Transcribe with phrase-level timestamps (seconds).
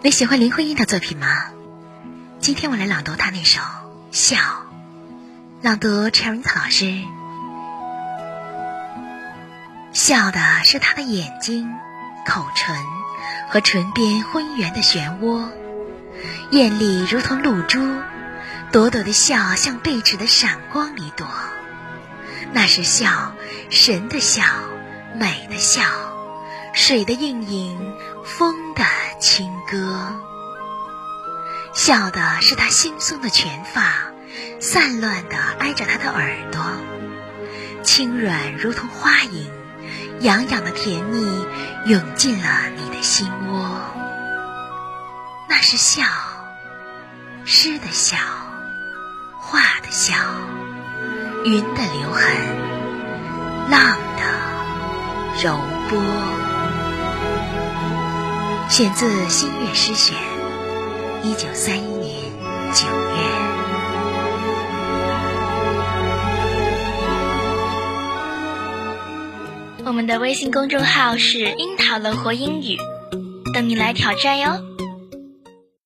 [0.00, 1.26] 你喜欢林徽因的作品吗？
[2.38, 3.60] 今天我来朗读她那首
[4.12, 4.36] 《笑》，
[5.60, 7.02] 朗读 Cherry 老师。
[9.92, 11.68] 笑的是她的眼睛、
[12.24, 12.76] 口唇
[13.50, 15.48] 和唇边浑圆的漩涡，
[16.52, 17.80] 艳丽如同露珠，
[18.70, 21.26] 朵朵的笑像贝齿的闪光一朵。
[22.52, 23.32] 那是笑，
[23.68, 24.44] 神的笑，
[25.16, 25.82] 美的笑，
[26.72, 28.84] 水的映影，风的
[29.18, 30.14] 轻歌。
[31.74, 34.12] 笑的是她惺忪的卷发，
[34.60, 36.64] 散乱的挨着她的耳朵，
[37.82, 39.50] 轻软如同花影，
[40.20, 41.46] 痒痒的甜蜜
[41.86, 43.80] 涌进了你的心窝。
[45.48, 46.04] 那是笑，
[47.44, 48.16] 诗的笑，
[49.38, 50.14] 画的笑，
[51.44, 52.24] 云的留痕，
[53.70, 56.02] 浪的柔波。
[58.68, 60.14] 选自《新月诗选》，
[61.24, 62.20] 一九三一年
[62.74, 63.48] 九月。
[69.86, 72.76] 我们的微信公众号是“樱桃乐活英语”，
[73.54, 74.62] 等你来挑战哟。